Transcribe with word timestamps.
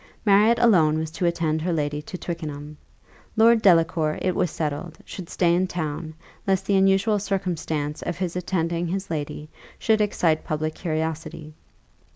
Marriott 0.25 0.57
alone 0.57 0.97
was 0.97 1.11
to 1.11 1.27
attend 1.27 1.61
her 1.61 1.71
lady 1.71 2.01
to 2.01 2.17
Twickenham. 2.17 2.75
Lord 3.37 3.61
Delacour, 3.61 4.17
it 4.19 4.35
was 4.35 4.49
settled, 4.49 4.97
should 5.05 5.29
stay 5.29 5.53
in 5.53 5.67
town, 5.67 6.15
lest 6.47 6.65
the 6.65 6.75
unusual 6.75 7.19
circumstance 7.19 8.01
of 8.01 8.17
his 8.17 8.35
attending 8.35 8.87
his 8.87 9.11
lady 9.11 9.47
should 9.77 10.01
excite 10.01 10.43
public 10.43 10.73
curiosity. 10.73 11.53